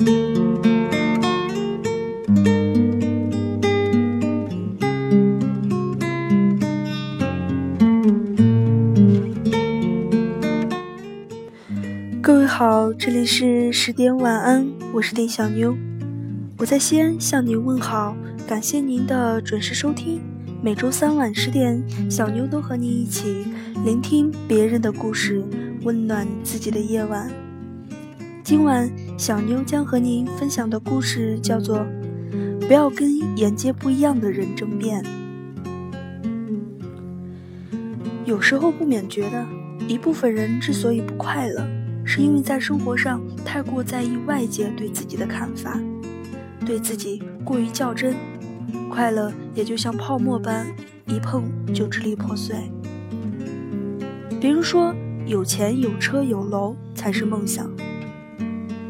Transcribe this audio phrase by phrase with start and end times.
[0.00, 0.06] 各
[12.38, 15.76] 位好，这里是十点晚安，我是丁小妞，
[16.56, 20.22] 我在西安向您问好，感谢您的准时收听。
[20.62, 23.44] 每周三晚十点，小妞都和您一起
[23.84, 25.44] 聆听别人的故事，
[25.82, 27.30] 温暖自己的夜晚。
[28.42, 28.90] 今晚
[29.20, 31.80] 小妞将和您分享的故事叫做
[32.66, 35.04] 《不要跟眼界不一样的人争辩》。
[38.24, 39.46] 有时候不免觉得，
[39.86, 41.68] 一部分人之所以不快乐，
[42.02, 45.78] 是因为在生活上太过在意外界对自己的看法，
[46.64, 48.16] 对自己过于较真。
[48.88, 50.66] 快乐也就像泡沫般，
[51.06, 52.56] 一碰就支离破碎。
[54.40, 54.94] 别人说
[55.26, 57.70] 有钱有车有楼才是梦想，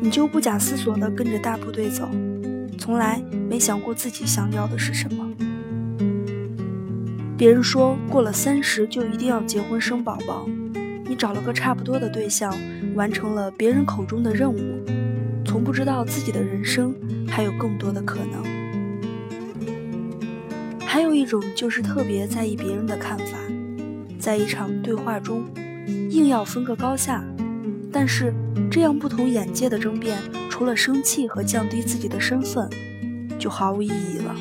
[0.00, 2.08] 你就不假思索地跟着大部队走，
[2.78, 5.26] 从来没想过自己想要的是什么。
[7.36, 10.48] 别人说过了三十就一定要结婚生宝宝，
[11.06, 12.54] 你找了个差不多的对象，
[12.94, 14.84] 完成了别人口中的任务，
[15.44, 16.94] 从不知道自己的人生
[17.28, 18.56] 还有更多的可能。
[20.80, 23.36] 还有一种就是特别在意别人的看法，
[24.18, 25.44] 在一场对话中，
[26.10, 27.22] 硬要分个高下，
[27.92, 28.32] 但是
[28.70, 30.18] 这样不同眼界的争辩，
[30.50, 32.68] 除了生气和降低自己的身份，
[33.38, 34.34] 就毫无意义了。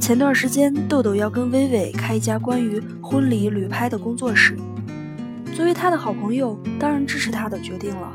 [0.00, 4.54] 前段时间，豆豆要跟薇薇开一家关于婚礼旅拍的工作室，
[5.54, 8.12] 作为他的好朋友，当然支持他的决定了。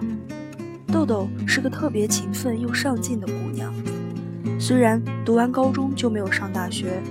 [0.91, 3.73] 豆豆是个特别勤奋又上进的姑娘，
[4.59, 7.01] 虽然读完高中就没有上大学，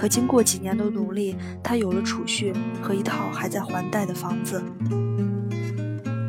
[0.00, 4.62] 可经过几年的努力，她有了储蓄和一套还在还贷的房子。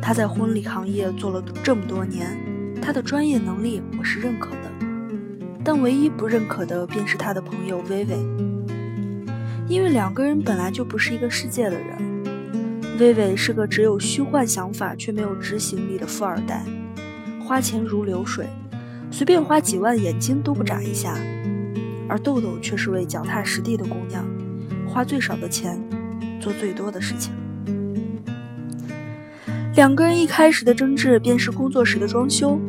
[0.02, 2.36] 她在婚礼行业做了这么多年，
[2.82, 4.70] 她的专业能力我是认可的，
[5.64, 8.18] 但唯一不认可的便是她的朋友薇薇，
[9.66, 11.96] 因为两个人本来就不是一个世界的人。
[12.98, 16.62] 薇薇是个只有虚幻想法却没有执行力的富二代，
[17.42, 18.46] 花钱如流水，
[19.10, 21.14] 随便花几万眼睛都不眨一下；
[22.12, 24.22] 而豆豆却是位脚踏实地的姑娘，
[24.86, 25.82] 花最少的钱，
[26.38, 27.32] 做最多的事情。
[29.74, 32.60] 两个人一开始的争执便是工作室的装修，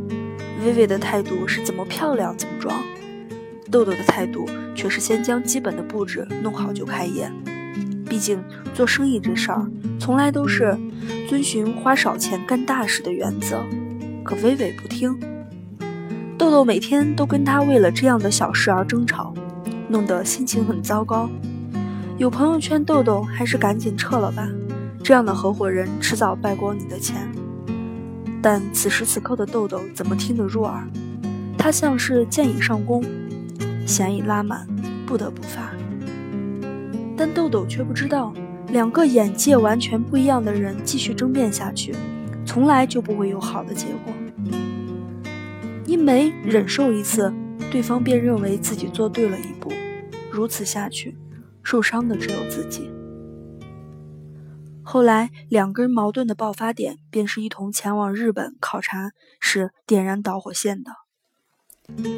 [0.63, 2.81] 薇薇的态度是怎么漂亮怎么装，
[3.69, 7.29] 豆豆的态度却是先将基本的布置弄好就开业。
[8.07, 8.41] 毕竟
[8.73, 10.73] 做生意这事儿，从来都是
[11.27, 13.61] 遵循花少钱干大事的原则。
[14.23, 15.19] 可薇薇不听，
[16.43, 19.33] 豆豆每天都跟他为了这样的小事而争吵，
[19.87, 21.29] 弄得心情很糟糕。
[22.17, 24.45] 有朋友劝豆豆还是赶紧撤了吧，
[25.01, 27.31] 这样的合伙人迟早败光你的钱。
[28.41, 30.85] 但此时此刻的豆豆怎么听得入耳？
[31.57, 33.01] 他像是箭已上弓，
[33.87, 34.67] 弦已拉满，
[35.05, 35.71] 不得不发。
[37.15, 38.33] 但豆豆却不知道，
[38.67, 41.95] 两个眼界完全不一样的人继续争辩下去，
[42.45, 44.13] 从来就不会有好的结果。
[45.93, 47.31] 你每忍受一次，
[47.69, 49.71] 对方便认为自己做对了一步，
[50.31, 51.15] 如此下去，
[51.61, 52.89] 受伤的只有自己。
[54.81, 60.91] 后来，两个人矛盾的爆发点便是一同前往日本考察时点燃导火线的。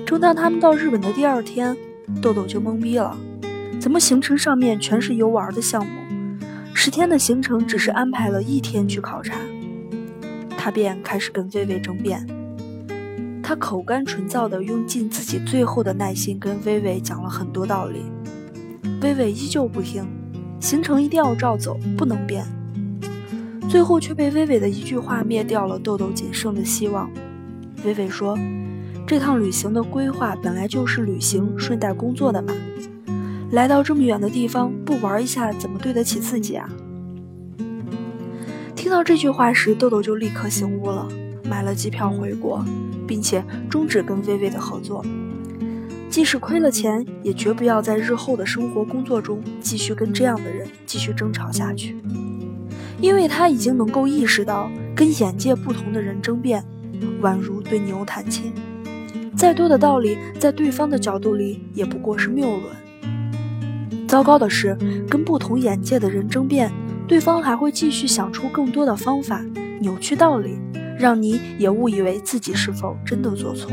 [0.05, 1.75] 正当他们到日本的第二天，
[2.21, 3.17] 豆豆就懵逼了。
[3.77, 6.01] 怎么行程上面全是游玩的项目？
[6.73, 9.37] 十天的行程只是安排了一天去考察，
[10.57, 12.25] 他便开始跟薇薇争辩。
[13.47, 18.01] 他口干唇燥的用尽自己最后的耐心跟薇薇讲了很多道理，
[19.03, 20.03] 薇薇依旧不听，
[20.59, 22.43] 行程一定要照走，不能变。
[23.69, 27.07] 最后却被薇薇的一句话灭掉了豆豆仅剩的希望。
[27.83, 28.35] 薇薇说
[29.05, 32.51] ：“这趟旅行的规划本来就是旅行顺带工作的嘛。”
[33.53, 36.67] 来到这么远的地方，不玩一下怎么对得起自己啊？
[38.75, 41.07] 听到这句话时，豆豆就立刻醒悟了，
[41.49, 42.63] 买了机票回国，
[43.07, 45.03] 并且终止跟薇薇的合作。
[46.09, 51.97] 即使亏了钱，也绝不要在日后的生活工作中继续跟这样的人继续争吵下去。
[53.01, 56.63] 因为他已经能够意识到，跟眼界不同的人争辩，
[57.21, 58.53] 宛如对牛弹琴，
[59.35, 64.07] 再多的道理，在对方的角度里也不过是谬论。
[64.07, 64.77] 糟糕的是，
[65.09, 66.71] 跟不同眼界的人争辩，
[67.05, 69.43] 对方还会继续想出更多的方法，
[69.81, 70.57] 扭曲道理，
[70.97, 73.71] 让你也误以为自己是否真的做错。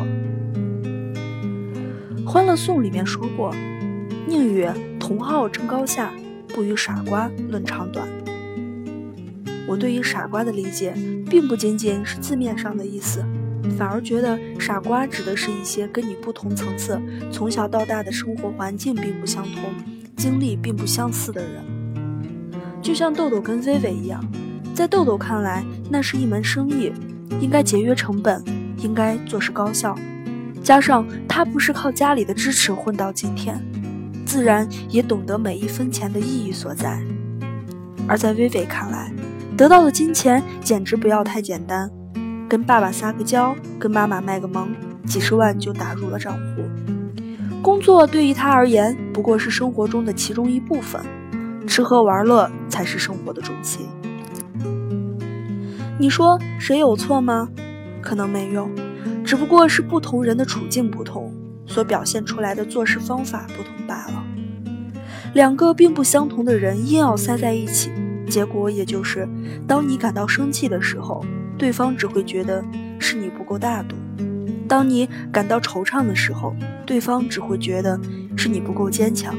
[2.26, 3.54] 《欢乐颂》里面说过
[4.26, 4.66] ：“宁与
[4.98, 6.10] 同好争高下，
[6.48, 8.08] 不与傻瓜论长短。”
[9.68, 10.94] 我对于傻瓜的理解，
[11.28, 13.24] 并不仅仅是字面上的意思，
[13.78, 19.62] 反而觉得傻瓜指的是一些跟你不同层次、从小到大的生活环境并不相同、
[20.16, 21.64] 经历并不相似的人。
[22.82, 24.22] 就像豆豆跟薇薇一样，
[24.74, 26.92] 在豆豆看来，那是一门生意，
[27.40, 28.42] 应该节约成本，
[28.78, 29.96] 应该做事高效。
[30.62, 33.60] 加上他不是靠家里的支持混到今天，
[34.24, 37.02] 自然也懂得每一分钱的意义所在。
[38.06, 39.12] 而在薇薇看来，
[39.56, 41.90] 得到的金钱简直不要太简单，
[42.48, 44.68] 跟爸爸撒个娇，跟妈妈卖个萌，
[45.06, 46.62] 几十万就打入了账户。
[47.60, 51.00] 工作对于他而言不过是生活中的其中一部分，
[51.66, 53.86] 吃喝玩乐才是生活的重心。
[56.02, 57.48] 你说谁有错吗？
[58.00, 58.68] 可能没有，
[59.24, 61.32] 只不过是不同人的处境不同，
[61.64, 64.24] 所表现出来的做事方法不同罢了。
[65.32, 67.92] 两个并不相同的人硬要塞在一起，
[68.28, 69.28] 结果也就是，
[69.64, 71.24] 当你感到生气的时候，
[71.56, 72.64] 对方只会觉得
[72.98, 73.94] 是你不够大度；
[74.66, 76.52] 当你感到惆怅的时候，
[76.84, 77.96] 对方只会觉得
[78.36, 79.32] 是你不够坚强；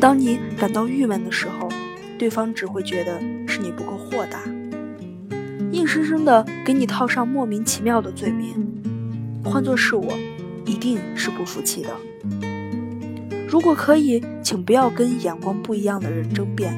[0.00, 1.68] 当你感到郁闷的时候，
[2.16, 3.18] 对方只会觉得
[3.48, 4.38] 是你不够豁达，
[5.72, 8.54] 硬生生的给你套上莫名其妙的罪名。
[9.42, 10.12] 换做是我，
[10.66, 11.90] 一定是不服气的。
[13.48, 16.74] 如果可以，请不要跟眼光不一样的人争辩，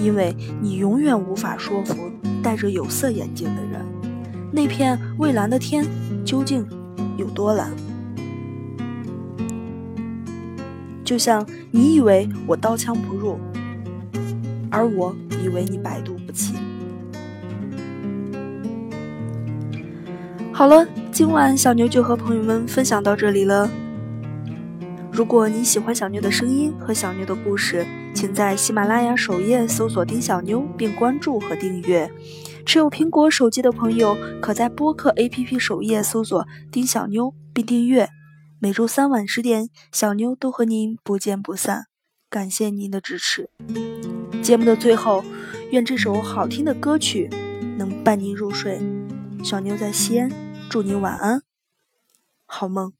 [0.00, 2.10] 因为你永远无法说服
[2.42, 3.80] 戴着有色眼镜的人，
[4.52, 5.86] 那片蔚蓝的天
[6.24, 6.66] 究竟
[7.16, 7.70] 有多蓝？
[11.04, 13.38] 就像你以为我刀枪不入，
[14.70, 16.54] 而我以为你百毒不侵。
[20.54, 23.68] 好了，今晚小牛就和朋友们分享到这里了。
[25.10, 32.08] 如果你喜欢小妞的声音和小妞的故事，请在喜马拉雅首页搜索“丁小妞”并关注和订阅。
[32.64, 38.08] 持有苹果手机的朋友，可在播客 APP 首页搜索“丁小妞”并订阅。
[38.60, 41.86] 每周三晚十点，小妞都和您不见不散。
[42.30, 43.50] 感谢您的支持。
[44.42, 45.24] 节目的最后，
[45.70, 47.28] 愿这首好听的歌曲
[47.76, 48.80] 能伴您入睡。
[49.42, 50.30] 小妞在西安，
[50.70, 51.42] 祝你晚安，
[52.46, 52.92] 好梦。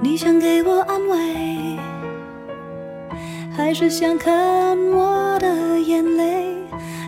[0.00, 0.61] 你想给
[3.72, 6.58] 还是想看我的眼泪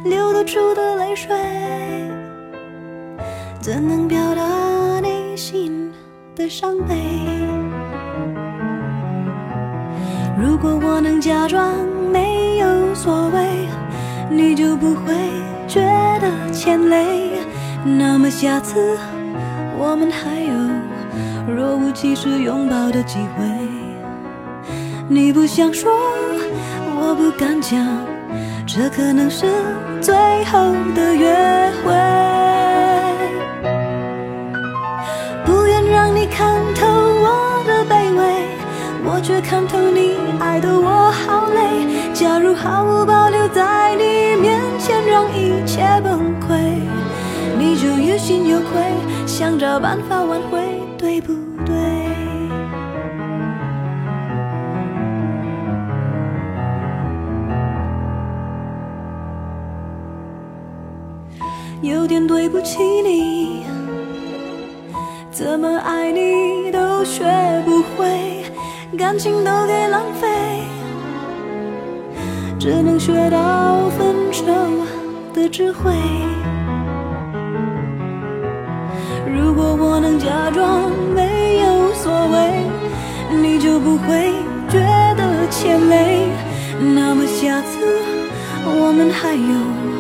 [0.03, 1.37] 流得出的泪水？
[3.61, 5.93] 怎能表达内心
[6.35, 6.97] 的伤悲？
[10.41, 13.69] 如果我能假装没有所谓，
[14.31, 15.13] 你就不会
[15.69, 15.83] 觉
[16.19, 17.33] 得牵累。
[17.85, 18.97] 那么下次
[19.77, 21.55] 我们还有？
[21.55, 23.45] 若无其事拥抱的机会，
[25.11, 25.93] 你不想说，
[26.97, 27.79] 我不敢讲，
[28.67, 29.47] 这可能是
[30.01, 30.15] 最
[30.45, 31.33] 后的约
[31.85, 31.93] 会。
[35.45, 38.23] 不愿让你看透我的卑微，
[39.05, 41.87] 我却看透你爱的我好累。
[42.15, 46.79] 假如毫无保留在你面前让一切崩溃，
[47.59, 48.81] 你就于心有愧，
[49.27, 50.63] 想找办法挽回。
[50.97, 51.35] 对不
[51.67, 52.24] 对？
[61.85, 63.63] 有点对不起你，
[65.31, 67.23] 怎么爱你都学
[67.67, 68.43] 不会，
[68.97, 70.27] 感情都给浪费，
[72.59, 74.47] 只能学到分手
[75.35, 75.93] 的智慧。
[79.27, 82.63] 如果我能假装没有所谓，
[83.43, 84.33] 你就不会
[84.71, 84.79] 觉
[85.19, 86.29] 得欠累。
[86.95, 87.79] 那么下次
[88.65, 89.94] 我们还有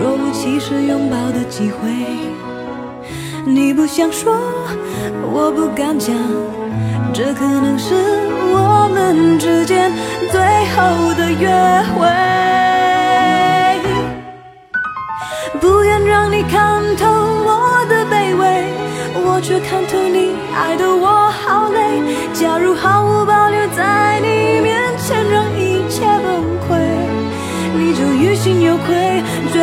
[0.00, 1.90] 若无其事拥抱的机会。
[3.44, 4.36] 你不想说，
[5.32, 6.14] 我不敢讲，
[7.12, 7.94] 这可能是
[8.52, 9.92] 我们之间
[10.30, 10.40] 最
[10.74, 10.78] 后
[11.18, 11.48] 的约
[11.94, 12.08] 会。
[15.60, 18.44] 不愿让你看透我的卑微。
[19.22, 21.78] 我却看透你爱的我好累。
[22.32, 24.29] 假如毫无保留在你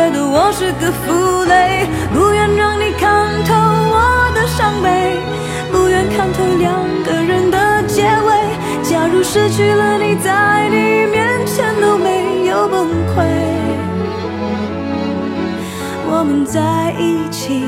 [0.08, 1.86] 觉得我是个负累。
[2.14, 5.20] 不愿让你看透我的伤悲，
[5.70, 8.82] 不愿看透两个人的结尾。
[8.82, 9.22] 假如。
[9.22, 13.26] 失去了你，在你面前都没有崩溃。
[16.10, 17.66] 我们在一起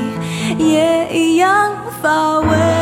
[0.57, 1.71] 也一样
[2.01, 2.80] 乏味。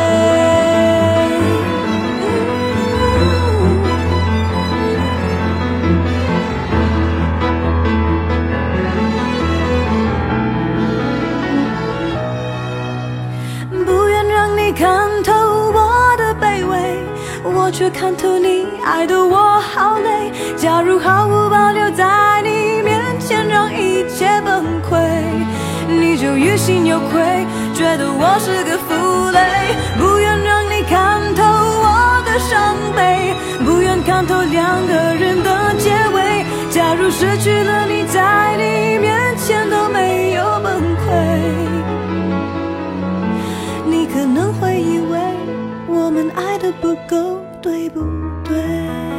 [18.00, 20.32] 我却看透你爱的我好累。
[20.56, 24.96] 假如毫无保留在你面前让一切崩溃，
[25.86, 29.40] 你就于心有愧，觉得我是个负累。
[29.98, 35.49] 不愿让你看透我的伤悲，不愿看透两个人的
[48.50, 49.09] 对？